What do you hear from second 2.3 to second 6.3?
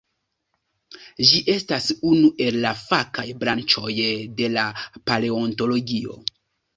el la fakaj branĉoj de la paleontologio.